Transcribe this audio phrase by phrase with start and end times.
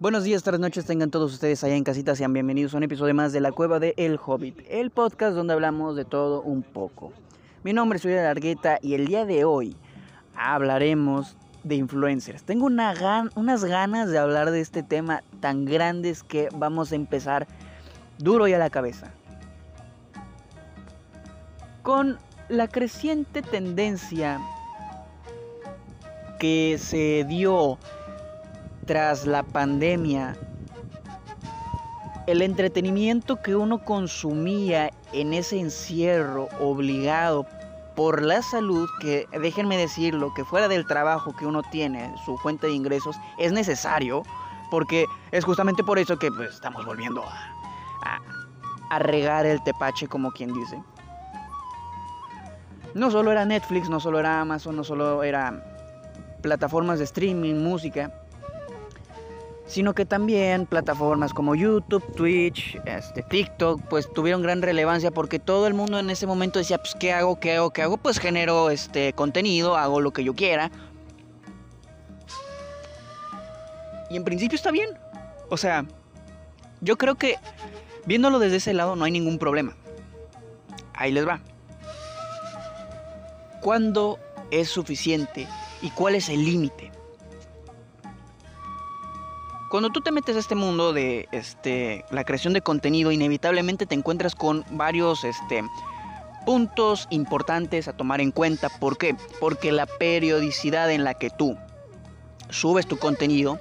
[0.00, 3.16] Buenos días, tardes, noches, tengan todos ustedes allá en casita, sean bienvenidos a un episodio
[3.16, 7.12] más de La Cueva de El Hobbit, el podcast donde hablamos de todo un poco.
[7.64, 9.76] Mi nombre es Julio Largueta y el día de hoy
[10.36, 12.44] hablaremos de influencers.
[12.44, 12.94] Tengo una
[13.34, 17.48] unas ganas de hablar de este tema tan grandes que vamos a empezar
[18.18, 19.12] duro y a la cabeza.
[21.82, 24.40] Con la creciente tendencia
[26.38, 27.80] que se dio
[28.88, 30.34] tras la pandemia,
[32.26, 37.46] el entretenimiento que uno consumía en ese encierro obligado
[37.94, 42.66] por la salud, que déjenme decirlo, que fuera del trabajo que uno tiene, su fuente
[42.66, 44.22] de ingresos, es necesario,
[44.70, 48.20] porque es justamente por eso que pues, estamos volviendo a,
[48.88, 50.82] a regar el tepache, como quien dice.
[52.94, 55.62] No solo era Netflix, no solo era Amazon, no solo era
[56.40, 58.10] plataformas de streaming, música,
[59.68, 65.66] sino que también plataformas como YouTube, Twitch, este, TikTok, pues tuvieron gran relevancia porque todo
[65.66, 67.38] el mundo en ese momento decía, pues, ¿qué hago?
[67.38, 67.70] ¿Qué hago?
[67.70, 67.98] ¿Qué hago?
[67.98, 70.70] Pues genero este contenido, hago lo que yo quiera.
[74.10, 74.88] Y en principio está bien.
[75.50, 75.84] O sea,
[76.80, 77.36] yo creo que
[78.06, 79.76] viéndolo desde ese lado no hay ningún problema.
[80.94, 81.40] Ahí les va.
[83.60, 84.18] ¿Cuándo
[84.50, 85.46] es suficiente
[85.82, 86.90] y cuál es el límite?
[89.68, 93.94] Cuando tú te metes a este mundo de este, la creación de contenido, inevitablemente te
[93.94, 95.62] encuentras con varios este,
[96.46, 98.70] puntos importantes a tomar en cuenta.
[98.70, 99.14] ¿Por qué?
[99.40, 101.58] Porque la periodicidad en la que tú
[102.48, 103.60] subes tu contenido,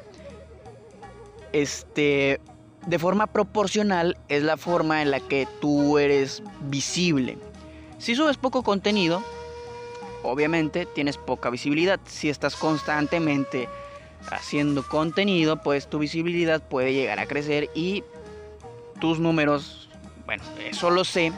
[1.51, 2.39] este,
[2.85, 7.37] de forma proporcional es la forma en la que tú eres visible.
[7.97, 9.21] Si subes poco contenido,
[10.23, 11.99] obviamente tienes poca visibilidad.
[12.05, 13.67] Si estás constantemente
[14.31, 18.03] haciendo contenido, pues tu visibilidad puede llegar a crecer y
[18.99, 19.89] tus números,
[20.25, 21.31] bueno, eso lo sé.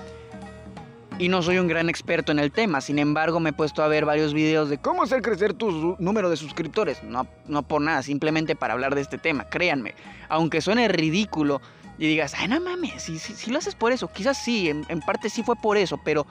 [1.18, 3.90] Y no soy un gran experto en el tema, sin embargo me he puesto a
[3.90, 7.04] ver varios videos de cómo hacer crecer tu número de suscriptores.
[7.04, 9.96] No, no por nada, simplemente para hablar de este tema, créanme.
[10.30, 11.62] Aunque suene ridículo
[11.98, 15.30] y digas, ay no mames, si, si, lo haces por eso, quizás sí, en parte
[15.30, 16.26] sí fue por eso, pero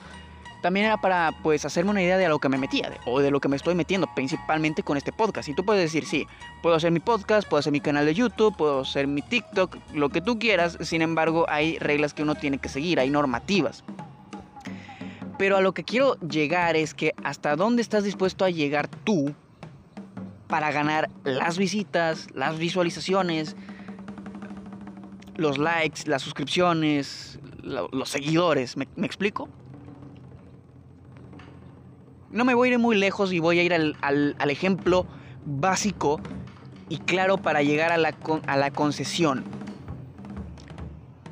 [0.60, 3.40] también era para pues hacerme una idea de lo que me metía o de lo
[3.40, 5.48] que me estoy metiendo principalmente con este podcast.
[5.48, 6.26] Y tú puedes decir, sí,
[6.62, 10.08] puedo hacer mi podcast, puedo hacer mi canal de YouTube, puedo hacer mi TikTok, lo
[10.10, 10.78] que tú quieras.
[10.80, 13.84] Sin embargo, hay reglas que uno tiene que seguir, hay normativas.
[15.38, 19.34] Pero a lo que quiero llegar es que hasta dónde estás dispuesto a llegar tú
[20.48, 23.54] para ganar las visitas, las visualizaciones,
[25.36, 28.76] los likes, las suscripciones, los seguidores.
[28.76, 29.48] ¿Me, ¿Me explico?
[32.30, 35.06] No me voy a ir muy lejos y voy a ir al, ejemplo
[35.46, 36.20] básico
[36.88, 38.14] y claro para llegar a la,
[38.46, 39.44] a la concesión.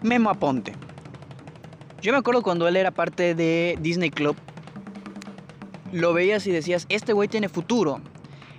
[0.03, 0.73] Memo Aponte.
[2.01, 4.37] Yo me acuerdo cuando él era parte de Disney Club,
[5.93, 8.01] lo veías y decías, este güey tiene futuro.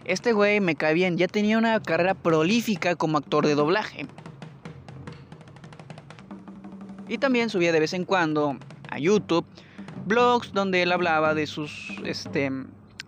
[0.05, 4.07] Este güey me cae bien, ya tenía una carrera prolífica como actor de doblaje.
[7.07, 8.57] Y también subía de vez en cuando
[8.89, 9.45] a YouTube
[10.07, 12.51] blogs donde él hablaba de sus este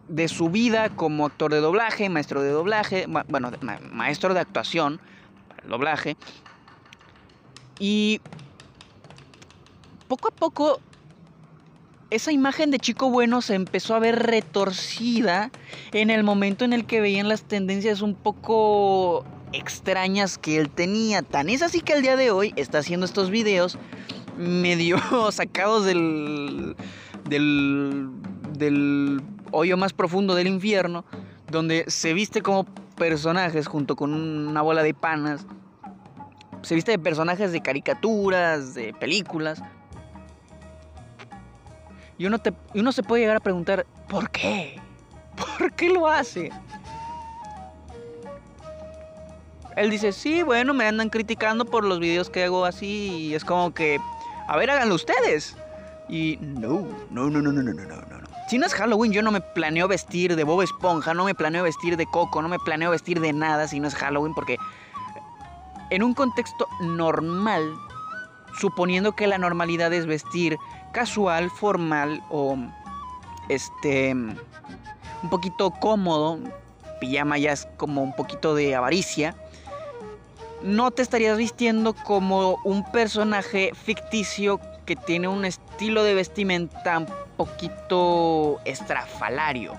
[0.08, 3.52] de su vida como actor de doblaje, maestro de doblaje, bueno,
[3.92, 5.00] maestro de actuación
[5.48, 6.18] para el doblaje.
[7.80, 8.20] Y
[10.08, 10.82] poco a poco
[12.10, 15.52] esa imagen de chico bueno se empezó a ver retorcida
[15.92, 21.22] en el momento en el que veían las tendencias un poco extrañas que él tenía.
[21.22, 23.78] Tan es así que al día de hoy está haciendo estos videos
[24.40, 24.98] medio
[25.32, 26.76] sacados del,
[27.28, 28.10] del,
[28.58, 31.06] del hoyo más profundo del infierno,
[31.52, 35.46] donde se viste como personajes junto con una bola de panas.
[36.62, 39.62] Se viste de personajes de caricaturas, de películas.
[42.18, 44.80] Y uno, te, uno se puede llegar a preguntar, ¿por qué?
[45.58, 46.52] ¿Por qué lo hace?
[49.78, 53.46] Él dice, sí, bueno, me andan criticando por los videos que hago así y es
[53.46, 53.98] como que,
[54.50, 55.56] a ver, háganlo ustedes.
[56.10, 58.28] Y no, no, no, no, no, no, no, no.
[58.50, 61.64] Si no es Halloween, yo no me planeo vestir de Bob Esponja, no me planeo
[61.64, 64.58] vestir de Coco, no me planeo vestir de nada si no es Halloween, porque
[65.92, 67.76] en un contexto normal,
[68.60, 70.58] suponiendo que la normalidad es vestir
[70.94, 72.58] casual, formal o
[73.50, 76.40] este un poquito cómodo,
[77.00, 79.36] pijama ya es como un poquito de avaricia
[80.62, 87.08] no te estarías vistiendo como un personaje ficticio que tiene un estilo de vestimenta un
[87.38, 89.74] poquito estrafalario.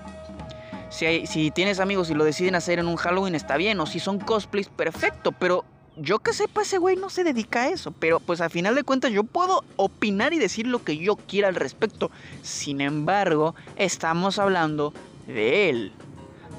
[0.89, 4.19] Si, tienes amigos y lo deciden hacer en un Halloween está bien, o si son
[4.19, 5.63] cosplays, perfecto, pero
[5.95, 7.91] yo que sepa, ese güey no se dedica a eso.
[7.91, 11.47] Pero pues a final de cuentas yo puedo opinar y decir lo que yo quiera
[11.47, 12.11] al respecto.
[12.41, 14.93] Sin embargo, estamos hablando
[15.27, 15.93] de él.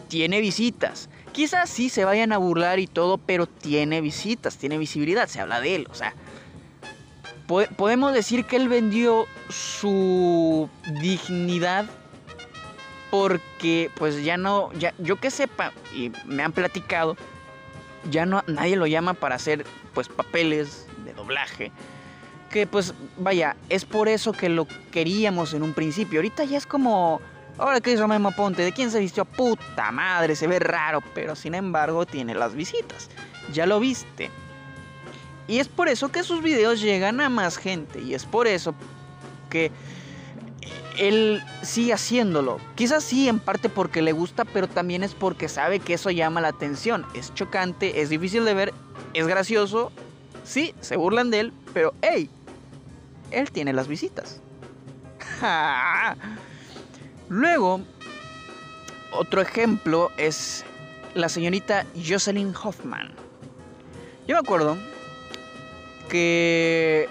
[0.09, 1.09] Tiene visitas.
[1.33, 5.61] Quizás sí se vayan a burlar y todo, pero tiene visitas, tiene visibilidad, se habla
[5.61, 5.89] de él.
[5.91, 6.15] O sea,
[7.77, 10.69] podemos decir que él vendió su
[11.01, 11.87] dignidad
[13.11, 17.17] porque pues ya no, yo que sepa, y me han platicado,
[18.11, 21.73] ya no nadie lo llama para hacer pues papeles de doblaje.
[22.51, 26.21] Que pues vaya, es por eso que lo queríamos en un principio.
[26.21, 27.21] Ahorita ya es como,
[27.59, 29.25] ahora que hizo Memo Ponte, ¿de quién se vistió?
[29.25, 33.09] Puta madre, se ve raro, pero sin embargo tiene las visitas.
[33.53, 34.31] Ya lo viste.
[35.49, 38.01] Y es por eso que sus videos llegan a más gente.
[38.01, 38.75] Y es por eso
[39.51, 39.71] que
[40.99, 42.59] él sigue haciéndolo.
[42.75, 46.41] Quizás sí, en parte porque le gusta, pero también es porque sabe que eso llama
[46.41, 47.05] la atención.
[47.15, 48.75] Es chocante, es difícil de ver,
[49.15, 49.93] es gracioso.
[50.45, 52.29] Sí, se burlan de él, pero hey,
[53.31, 54.41] él tiene las visitas.
[57.33, 57.81] Luego,
[59.11, 60.67] otro ejemplo es
[61.15, 63.11] la señorita Jocelyn Hoffman.
[64.29, 64.77] Yo me acuerdo
[66.11, 67.09] que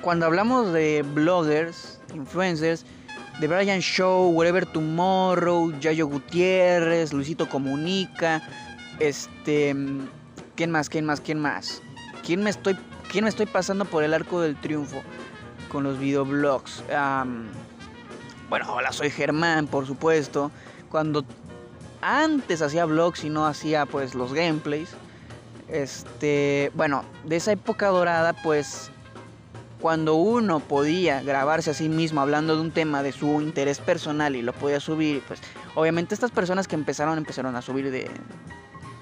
[0.00, 2.84] cuando hablamos de bloggers, influencers,
[3.40, 8.40] The Brian Show, Wherever Tomorrow, Yayo Gutiérrez, Luisito Comunica,
[9.00, 9.74] este,
[10.54, 10.88] ¿quién más?
[10.88, 11.20] ¿Quién más?
[11.20, 11.82] ¿Quién más?
[12.24, 12.78] ¿Quién me estoy,
[13.10, 15.02] quién me estoy pasando por el arco del triunfo
[15.68, 16.84] con los videoblogs?
[18.48, 20.50] Bueno, hola, soy Germán, por supuesto.
[20.90, 21.24] Cuando
[22.00, 24.90] antes hacía vlogs y no hacía pues los gameplays,
[25.68, 28.90] este, bueno, de esa época dorada, pues
[29.80, 34.34] cuando uno podía grabarse a sí mismo hablando de un tema de su interés personal
[34.34, 35.40] y lo podía subir, pues
[35.74, 38.10] obviamente estas personas que empezaron empezaron a subir de,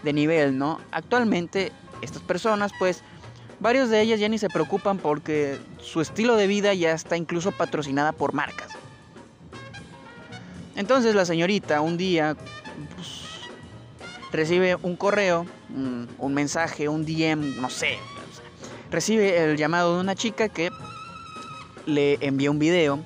[0.02, 0.80] de nivel, ¿no?
[0.90, 1.72] Actualmente
[2.02, 3.02] estas personas pues
[3.60, 7.52] varios de ellas ya ni se preocupan porque su estilo de vida ya está incluso
[7.52, 8.75] patrocinada por marcas.
[10.76, 12.36] Entonces la señorita un día
[12.94, 13.08] pues,
[14.30, 17.98] recibe un correo, un, un mensaje, un DM, no sé,
[18.90, 20.70] recibe el llamado de una chica que
[21.86, 23.00] le envía un video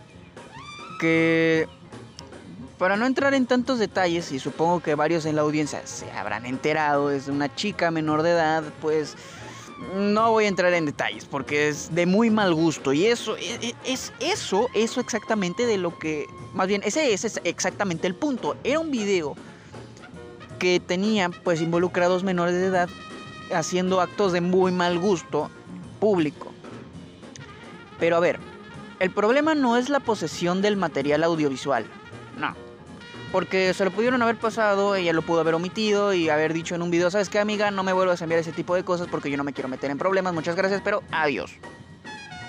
[0.98, 1.68] que
[2.78, 6.46] para no entrar en tantos detalles y supongo que varios en la audiencia se habrán
[6.46, 9.16] enterado es una chica menor de edad pues
[9.94, 13.54] no voy a entrar en detalles porque es de muy mal gusto y eso e,
[13.62, 18.14] e, es, eso eso exactamente de lo que más bien ese, ese es exactamente el
[18.14, 19.36] punto era un video
[20.58, 22.88] que tenía pues involucrados menores de edad
[23.52, 25.50] haciendo actos de muy mal gusto
[25.98, 26.52] público.
[27.98, 28.38] Pero a ver,
[28.98, 31.86] el problema no es la posesión del material audiovisual,
[32.38, 32.54] no.
[33.32, 36.82] Porque se lo pudieron haber pasado, ella lo pudo haber omitido y haber dicho en
[36.82, 37.70] un video, ¿sabes qué amiga?
[37.70, 39.90] No me vuelvas a enviar ese tipo de cosas porque yo no me quiero meter
[39.90, 41.52] en problemas, muchas gracias, pero adiós.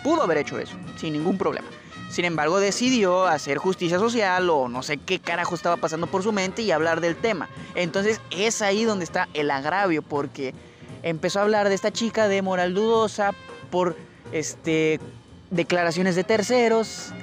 [0.04, 1.68] Pudo haber hecho eso, sin ningún problema.
[2.10, 6.34] Sin embargo, decidió hacer justicia social o no sé qué carajo estaba pasando por su
[6.34, 7.48] mente y hablar del tema.
[7.76, 10.54] Entonces es ahí donde está el agravio, porque
[11.04, 13.32] empezó a hablar de esta chica de moral dudosa
[13.70, 13.96] por
[14.32, 15.00] este,
[15.52, 17.14] declaraciones de terceros.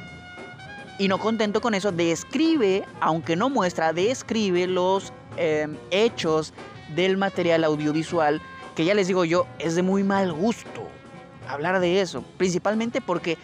[0.99, 6.53] Y no contento con eso, describe, aunque no muestra, describe los em, hechos
[6.95, 8.43] del material audiovisual,
[8.75, 10.89] que ya les digo yo, es de muy mal gusto
[11.49, 12.23] hablar de eso.
[12.37, 13.39] Principalmente porque,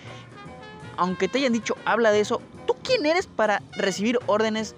[0.96, 4.74] aunque te hayan dicho, habla de eso, ¿tú quién eres para recibir órdenes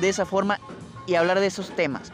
[0.00, 0.58] de esa forma
[1.06, 2.12] y hablar de esos temas?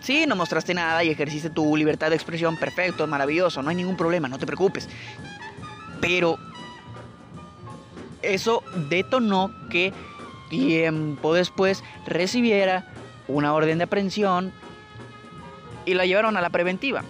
[0.00, 3.96] Sí, no mostraste nada y ejerciste tu libertad de expresión, perfecto, maravilloso, no hay ningún
[3.96, 4.88] problema, no te preocupes.
[6.00, 6.38] Pero
[8.22, 9.92] eso detonó que
[10.50, 12.86] tiempo después recibiera
[13.28, 14.52] una orden de aprehensión
[15.84, 17.02] y la llevaron a la preventiva.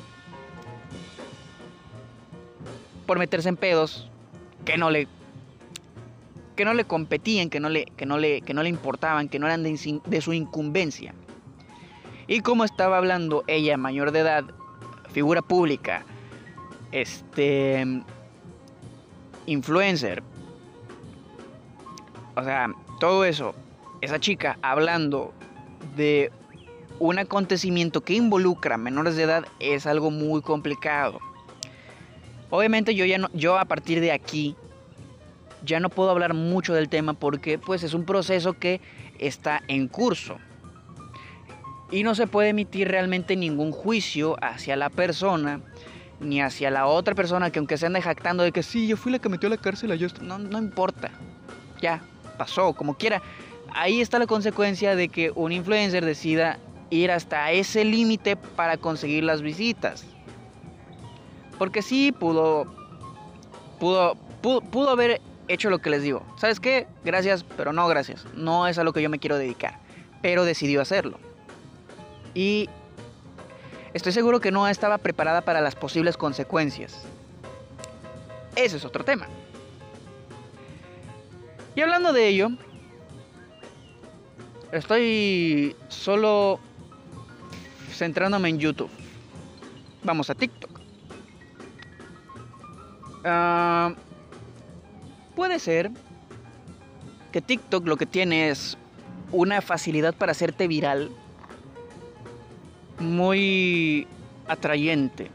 [3.07, 4.11] Por meterse en pedos
[4.65, 5.09] que no le
[6.57, 9.39] que no le competían, que no le, que no le, que no le importaban, que
[9.39, 11.15] no eran de su incumbencia.
[12.27, 14.45] Y como estaba hablando ella, mayor de edad,
[15.13, 16.05] figura pública,
[16.93, 18.03] este,
[19.45, 20.23] influencer,
[22.37, 23.55] o sea, todo eso,
[24.03, 25.33] esa chica hablando
[25.97, 26.31] de
[26.99, 31.19] un acontecimiento que involucra menores de edad es algo muy complicado.
[32.51, 34.55] Obviamente yo ya no, yo a partir de aquí
[35.65, 38.81] ya no puedo hablar mucho del tema porque pues es un proceso que
[39.19, 40.37] está en curso.
[41.91, 45.61] Y no se puede emitir realmente ningún juicio hacia la persona
[46.21, 49.13] ni hacia la otra persona que aunque se ande jactando de que sí, yo fui
[49.13, 51.11] la que metió a la cárcel a yo, no, no importa,
[51.81, 52.03] ya,
[52.37, 53.23] pasó, como quiera.
[53.73, 56.59] Ahí está la consecuencia de que un influencer decida
[56.91, 60.05] ir hasta ese límite para conseguir las visitas.
[61.59, 62.67] Porque sí pudo,
[63.81, 66.23] pudo, pudo, haber hecho lo que les digo.
[66.37, 66.87] ¿Sabes qué?
[67.05, 68.27] Gracias, pero no gracias.
[68.35, 69.79] No es a lo que yo me quiero dedicar.
[70.23, 71.19] Pero decidió hacerlo.
[72.35, 72.69] Y
[73.95, 77.03] estoy seguro que no estaba preparada para las posibles consecuencias.
[78.55, 79.27] Ese es otro tema.
[81.77, 82.49] Y hablando de ello,
[84.73, 86.59] estoy solo
[87.93, 88.89] centrándome en YouTube.
[90.03, 90.81] Vamos a TikTok.
[93.25, 93.95] Ah,
[95.35, 95.91] puede ser
[97.31, 98.79] que TikTok lo que tiene es
[99.31, 101.11] una facilidad para hacerte viral
[102.99, 104.07] muy
[104.49, 105.31] atrayente.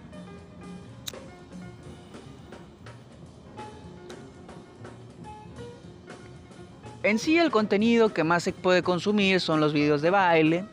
[7.03, 10.65] En sí el contenido que más se puede consumir son los videos de baile,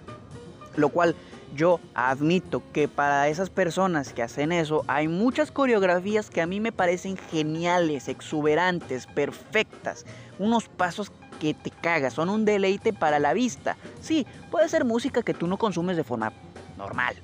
[0.77, 1.17] lo cual
[1.55, 6.61] yo admito que para esas personas que hacen eso hay muchas coreografías que a mí
[6.61, 10.05] me parecen geniales, exuberantes, perfectas,
[10.39, 13.79] unos pasos que te cagas, son un deleite para la vista.
[14.03, 16.35] Sí, puede ser música que tú no consumes de forma
[16.77, 17.15] normal,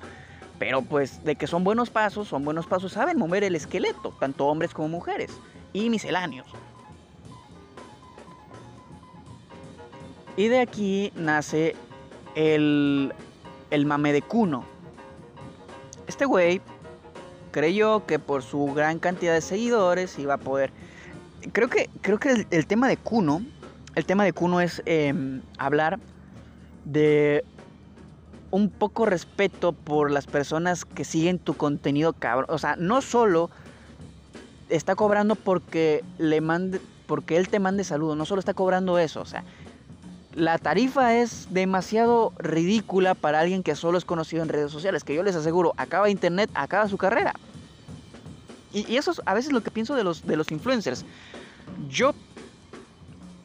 [0.57, 4.47] pero pues de que son buenos pasos, son buenos pasos, saben mover el esqueleto, tanto
[4.47, 5.29] hombres como mujeres,
[5.73, 6.47] y misceláneos.
[10.37, 11.75] Y de aquí nace
[12.35, 13.13] el,
[13.71, 14.65] el mame de Kuno.
[16.07, 16.61] Este güey
[17.51, 20.71] creyó que por su gran cantidad de seguidores iba a poder...
[21.53, 23.45] Creo que, creo que el, tema de Kuno,
[23.95, 25.99] el tema de Kuno es em, hablar
[26.83, 27.45] de
[28.51, 32.47] un poco respeto por las personas que siguen tu contenido cabrón.
[32.49, 33.49] O sea, no solo
[34.69, 39.21] está cobrando porque le mande, porque él te mande saludos, no solo está cobrando eso,
[39.21, 39.43] o sea,
[40.35, 45.15] la tarifa es demasiado ridícula para alguien que solo es conocido en redes sociales, que
[45.15, 47.33] yo les aseguro, acaba internet, acaba su carrera.
[48.73, 51.05] Y, eso es a veces lo que pienso de los, de los influencers.
[51.89, 52.13] Yo,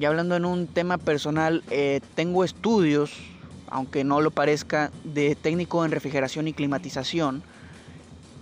[0.01, 3.13] y hablando en un tema personal, eh, tengo estudios,
[3.69, 7.45] aunque no lo parezca, de técnico en refrigeración y climatización.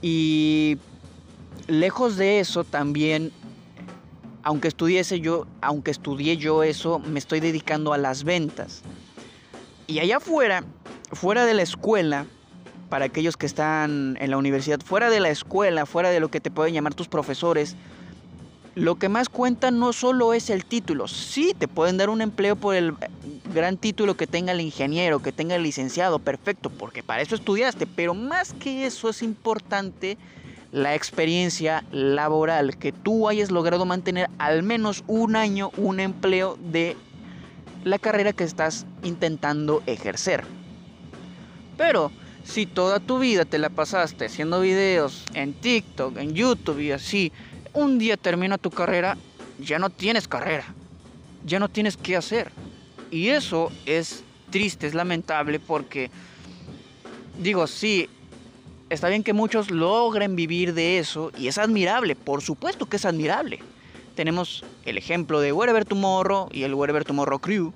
[0.01, 0.79] Y
[1.67, 3.31] lejos de eso también
[4.49, 8.81] aunque estudiese yo, aunque estudié yo eso, me estoy dedicando a las ventas.
[9.87, 10.65] Y allá afuera,
[11.13, 12.25] fuera de la escuela,
[12.89, 16.41] para aquellos que están en la universidad, fuera de la escuela, fuera de lo que
[16.41, 17.77] te pueden llamar tus profesores,
[18.75, 21.09] lo que más cuenta no solo es el título.
[21.09, 22.95] Sí, te pueden dar un empleo por el
[23.53, 27.87] gran título que tenga el ingeniero, que tenga el licenciado, perfecto, porque para eso estudiaste.
[27.87, 30.17] Pero más que eso es importante
[30.71, 36.97] la experiencia laboral, que tú hayas logrado mantener al menos un año un empleo de
[37.85, 40.45] la carrera que estás intentando ejercer.
[41.77, 42.11] Pero
[42.45, 47.33] si toda tu vida te la pasaste haciendo videos en TikTok, en YouTube y así,
[47.73, 49.17] un día termina tu carrera,
[49.59, 50.75] ya no tienes carrera,
[51.45, 52.53] ya no tienes qué hacer.
[53.11, 56.11] Y eso es triste, es lamentable porque,
[57.39, 58.09] digo, sí,
[58.91, 63.05] está bien que muchos logren vivir de eso y es admirable, por supuesto que es
[63.05, 63.61] admirable.
[64.15, 67.73] Tenemos el ejemplo de Wherever Tomorrow y el Wherever Tomorrow Crew,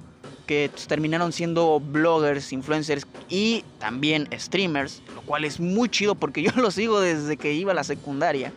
[0.47, 6.51] que terminaron siendo bloggers, influencers y también streamers, lo cual es muy chido porque yo
[6.57, 8.53] lo sigo desde que iba a la secundaria.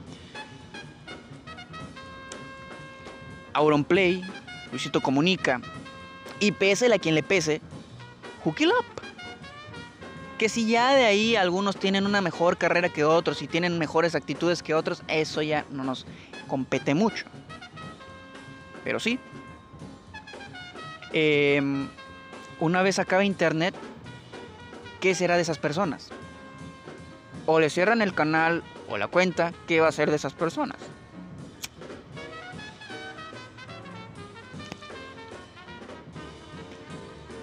[3.53, 4.21] Auronplay,
[4.71, 5.61] Luisito Comunica
[6.39, 7.61] y pese a quien le pese,
[8.43, 9.04] Hooky Up
[10.37, 14.15] que si ya de ahí algunos tienen una mejor carrera que otros y tienen mejores
[14.15, 16.05] actitudes que otros, eso ya no nos
[16.47, 17.25] compete mucho.
[18.83, 19.17] Pero sí.
[21.13, 21.87] Em,
[22.59, 23.73] una vez acabe internet,
[24.99, 26.09] ¿qué será de esas personas?
[27.45, 30.77] O le cierran el canal o la cuenta, ¿qué va a ser de esas personas?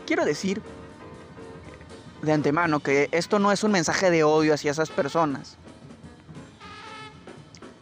[0.06, 0.61] Quiero decir
[2.23, 5.57] de antemano que esto no es un mensaje de odio hacia esas personas.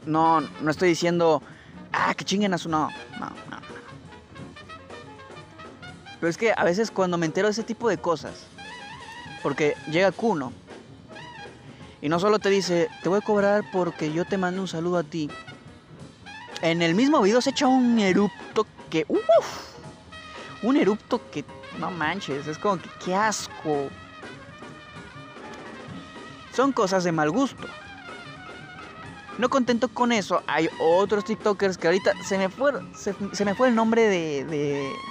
[0.06, 1.42] No, no estoy diciendo,
[1.92, 2.68] ah, que chinguen a su...
[2.68, 3.60] No, no, no.
[6.18, 8.46] Pero es que a veces cuando me entero de ese tipo de cosas,
[9.42, 10.52] porque llega Kuno
[12.02, 14.98] y no solo te dice, te voy a cobrar porque yo te mando un saludo
[14.98, 15.30] a ti.
[16.62, 19.70] En el mismo video se echa un erupto que, uff,
[20.62, 21.44] un erupto que,
[21.78, 23.88] no manches, es como que, qué asco.
[26.52, 27.66] Son cosas de mal gusto.
[29.38, 33.68] No contento con eso, hay otros TikTokers que ahorita se me fue, se, me fue
[33.68, 34.44] el nombre de,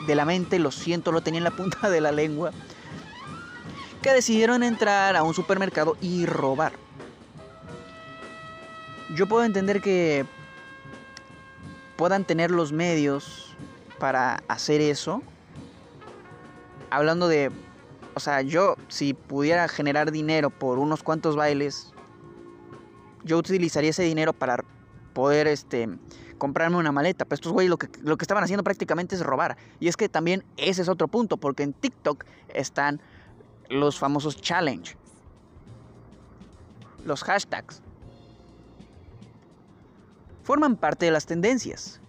[0.06, 2.52] de, la mente, lo siento, lo tenía en la punta de la lengua.
[4.04, 6.74] que decidieron entrar a un supermercado y robar.
[9.16, 10.26] Yo puedo entender que
[11.96, 13.56] puedan tener los medios
[13.98, 15.24] para hacer eso.
[16.92, 17.52] Hablando de,
[18.20, 21.94] o sea, yo si pudiera generar dinero por unos cuantos bailes,
[23.24, 24.58] yo utilizaría ese dinero para
[25.14, 25.88] poder este
[26.38, 27.24] comprarme una maleta.
[27.24, 29.56] Pero estos güeyes lo que, lo que estaban haciendo prácticamente es robar.
[29.80, 33.02] Y es que también ese es otro punto, porque en TikTok están
[33.70, 34.98] los famosos challenge.
[37.06, 37.82] Los hashtags.
[40.44, 42.02] Forman parte de las tendencias.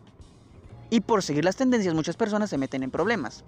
[0.90, 3.44] Y por seguir las tendencias muchas personas se meten en problemas.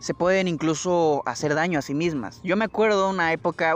[0.00, 2.40] Se pueden incluso hacer daño a sí mismas.
[2.42, 3.74] Yo me acuerdo una época,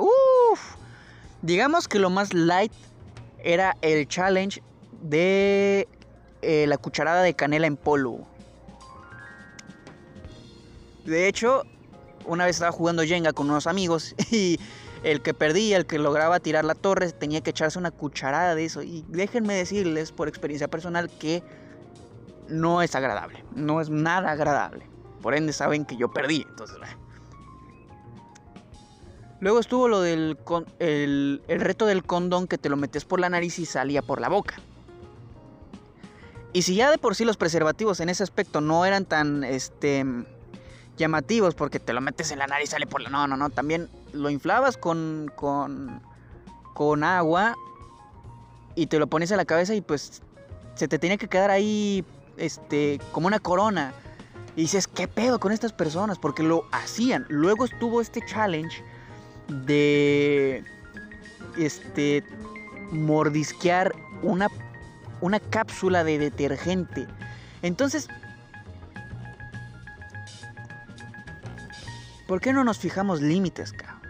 [1.43, 2.73] digamos que lo más light
[3.43, 4.62] era el challenge
[5.02, 5.87] de
[6.40, 8.26] eh, la cucharada de canela en polvo.
[11.04, 11.64] De hecho,
[12.25, 14.59] una vez estaba jugando Jenga con unos amigos y
[15.02, 18.64] el que perdía, el que lograba tirar la torre, tenía que echarse una cucharada de
[18.64, 18.83] eso.
[18.83, 21.43] Y déjenme decirles por experiencia personal que
[22.49, 24.94] no es agradable, no es nada agradable.
[25.25, 26.76] Por ende saben que yo perdí, entonces...
[29.40, 30.37] Luego estuvo lo del
[30.81, 34.21] el, el reto del condón que te lo metes por la nariz y salía por
[34.21, 34.57] la boca.
[36.52, 40.04] Y si ya de por sí los preservativos en ese aspecto no eran tan este
[40.99, 43.09] llamativos porque te lo metes en la nariz y sale por la...
[43.09, 43.49] No, no, no.
[43.49, 46.02] También lo inflabas con, con,
[46.75, 47.54] con agua
[48.75, 50.21] y te lo pones a la cabeza y pues
[50.75, 52.04] se te tiene que quedar ahí
[52.37, 53.95] este, como una corona.
[54.56, 56.18] Y dices, ¿qué pedo con estas personas?
[56.18, 57.26] Porque lo hacían.
[57.28, 58.82] Luego estuvo este challenge
[59.49, 60.64] de
[61.58, 62.25] este
[62.90, 64.49] mordisquear una,
[65.20, 67.06] una cápsula de detergente.
[67.62, 68.08] Entonces,
[72.26, 74.00] ¿Por qué no nos fijamos límites, cabrón?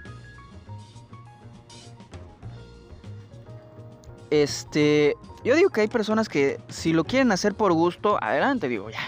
[4.31, 8.91] Este, yo digo que hay personas que si lo quieren hacer por gusto, adelante, digo,
[8.91, 9.01] ya.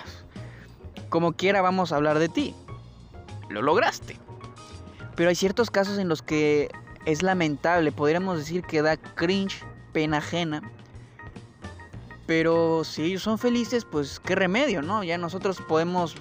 [1.08, 2.54] Como quiera vamos a hablar de ti.
[3.48, 4.18] Lo lograste.
[5.14, 6.70] Pero hay ciertos casos en los que
[7.06, 10.60] es lamentable, podríamos decir que da cringe, pena ajena.
[12.26, 15.04] Pero si ellos son felices, pues qué remedio, ¿no?
[15.04, 16.16] Ya nosotros podemos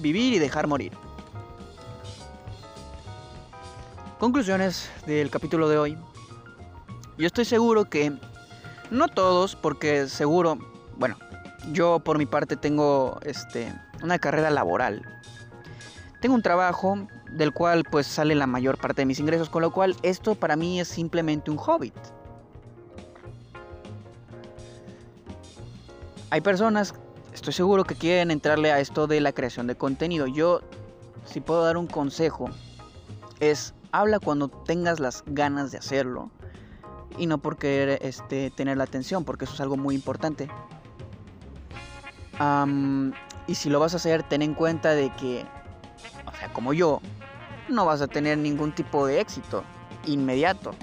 [0.00, 0.92] vivir y dejar morir.
[4.18, 5.98] Conclusiones del capítulo de hoy.
[7.18, 8.12] Yo estoy seguro que,
[8.90, 10.58] no todos, porque seguro,
[10.98, 11.16] bueno,
[11.72, 15.02] yo por mi parte tengo este, una carrera laboral.
[16.20, 19.70] Tengo un trabajo del cual pues sale la mayor parte de mis ingresos, con lo
[19.70, 21.94] cual esto para mí es simplemente un hobbit.
[26.30, 26.94] Hay personas,
[27.32, 30.26] estoy seguro que quieren entrarle a esto de la creación de contenido.
[30.26, 30.60] Yo,
[31.24, 32.50] si puedo dar un consejo,
[33.40, 36.30] es habla cuando tengas las ganas de hacerlo
[37.16, 40.48] y no por querer este, tener la atención, porque eso es algo muy importante.
[43.46, 45.44] Y si lo vas a hacer, ten en cuenta de que,
[46.26, 47.00] o sea, como yo,
[47.68, 49.64] no vas a tener ningún tipo de éxito
[50.06, 50.74] inmediato.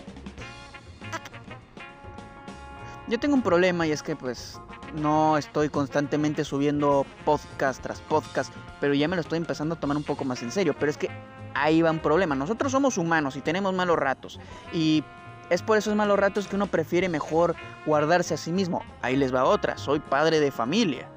[3.08, 4.60] Yo tengo un problema y es que pues
[4.96, 9.98] no estoy constantemente subiendo podcast tras podcast, pero ya me lo estoy empezando a tomar
[9.98, 10.74] un poco más en serio.
[10.80, 11.10] Pero es que
[11.54, 12.36] ahí va un problema.
[12.36, 14.40] Nosotros somos humanos y tenemos malos ratos.
[14.72, 15.04] Y
[15.50, 18.84] es por esos malos ratos que uno prefiere mejor guardarse a sí mismo.
[19.02, 19.78] Ahí les va otra.
[19.78, 21.10] Soy padre de familia.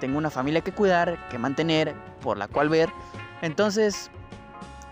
[0.00, 2.90] Tengo una familia que cuidar, que mantener, por la cual ver.
[3.42, 4.10] Entonces,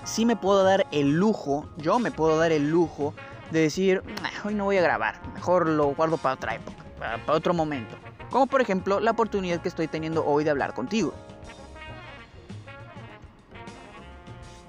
[0.05, 3.15] sí me puedo dar el lujo, yo me puedo dar el lujo
[3.51, 4.03] de decir,
[4.45, 7.97] hoy no voy a grabar, mejor lo guardo para otra época, para otro momento.
[8.31, 11.15] Como por ejemplo la oportunidad que estoy teniendo hoy de hablar contigo.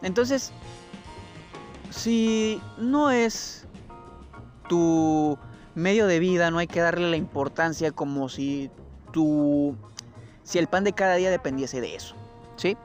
[0.02, 0.54] Entonces,
[1.90, 3.68] si no es
[4.70, 5.38] tu
[5.76, 8.72] medio de vida, no hay que darle la importancia como si
[9.12, 9.76] tu
[10.50, 12.16] si el pan de cada día dependiese de eso,
[12.56, 12.76] ¿sí?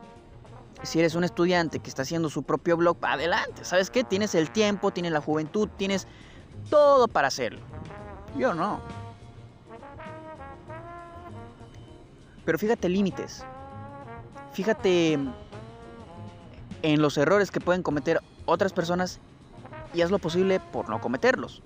[0.82, 4.04] Si eres un estudiante que está haciendo su propio blog, adelante, ¿sabes qué?
[4.04, 6.06] Tienes el tiempo, tienes la juventud, tienes
[6.68, 7.60] todo para hacerlo.
[8.36, 8.82] Yo no.
[12.44, 13.46] Pero fíjate límites.
[14.52, 15.18] Fíjate
[16.82, 19.20] en los errores que pueden cometer otras personas
[19.94, 21.62] y haz lo posible por no cometerlos.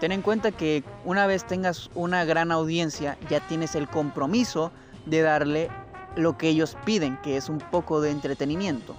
[0.00, 4.72] Ten en cuenta que una vez tengas una gran audiencia, ya tienes el compromiso
[5.06, 5.70] de darle
[6.16, 8.96] lo que ellos piden, que es un poco de entretenimiento.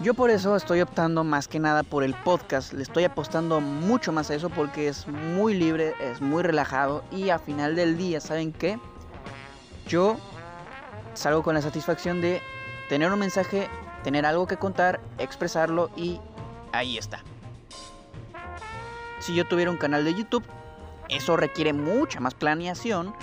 [0.00, 4.12] Yo por eso estoy optando más que nada por el podcast, le estoy apostando mucho
[4.12, 8.20] más a eso porque es muy libre, es muy relajado y a final del día,
[8.20, 8.78] ¿saben qué?
[9.88, 10.18] yo
[11.14, 12.40] salgo con la satisfacción de
[12.88, 13.68] tener un mensaje,
[14.04, 16.20] tener algo que contar, expresarlo y
[16.72, 17.22] ahí está.
[19.20, 20.44] Si yo tuviera un canal de YouTube,
[21.08, 23.14] eso requiere mucha más planeación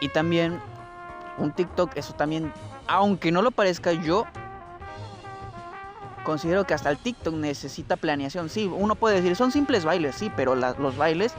[0.00, 0.60] y también
[1.38, 2.52] un TikTok, eso también,
[2.86, 4.24] aunque no lo parezca, yo
[6.24, 8.48] considero que hasta el TikTok necesita planeación.
[8.48, 11.34] Sí, uno puede decir, son simples bailes, sí, pero los bailes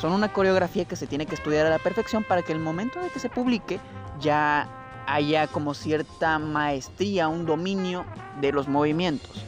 [0.00, 3.00] son una coreografía que se tiene que estudiar a la perfección para que el momento
[3.00, 3.80] de que se publique
[4.18, 4.68] ya
[5.06, 8.04] haya como cierta maestría, un dominio
[8.40, 9.44] de los movimientos.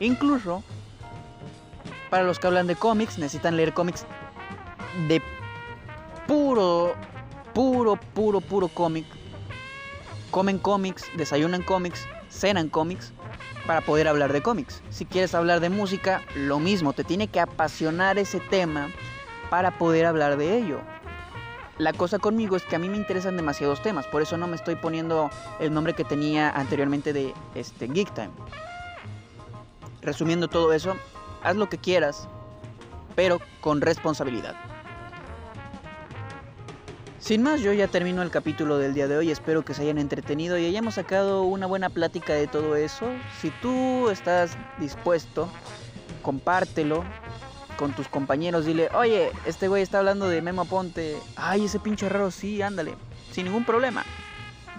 [0.00, 0.62] Incluso,
[2.10, 4.04] para los que hablan de cómics, necesitan leer cómics
[5.08, 5.22] de
[6.26, 6.94] puro,
[7.54, 9.06] puro, puro, puro cómic.
[10.30, 13.12] Comen cómics, desayunan cómics, cenan cómics
[13.66, 14.82] para poder hablar de cómics.
[14.90, 18.88] Si quieres hablar de música, lo mismo, te tiene que apasionar ese tema
[19.50, 20.80] para poder hablar de ello.
[21.78, 24.56] La cosa conmigo es que a mí me interesan demasiados temas, por eso no me
[24.56, 25.30] estoy poniendo
[25.60, 28.30] el nombre que tenía anteriormente de este Geek Time.
[30.06, 30.96] Resumiendo todo eso,
[31.42, 32.28] haz lo que quieras,
[33.16, 34.54] pero con responsabilidad.
[37.18, 39.32] Sin más, yo ya termino el capítulo del día de hoy.
[39.32, 43.06] Espero que se hayan entretenido y hayamos sacado una buena plática de todo eso.
[43.40, 45.48] Si tú estás dispuesto,
[46.22, 47.02] compártelo
[47.76, 48.64] con tus compañeros.
[48.64, 51.16] Dile, oye, este güey está hablando de Memo Ponte.
[51.34, 52.94] Ay, ese pinche raro, sí, ándale.
[53.32, 54.04] Sin ningún problema.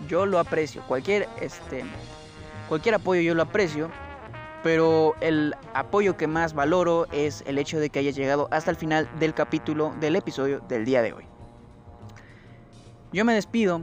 [0.08, 0.84] Yo lo aprecio.
[0.88, 1.84] Cualquier, este,
[2.70, 3.92] cualquier apoyo yo lo aprecio.
[4.64, 8.78] Pero el apoyo que más valoro es el hecho de que hayas llegado hasta el
[8.78, 11.26] final del capítulo del episodio del día de hoy.
[13.14, 13.82] Yo me despido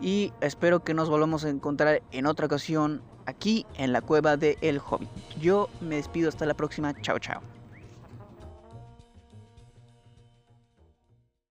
[0.00, 4.56] y espero que nos volvamos a encontrar en otra ocasión aquí en la cueva de
[4.60, 5.08] El Hobbit.
[5.40, 6.94] Yo me despido hasta la próxima.
[7.02, 7.55] Chao, chao.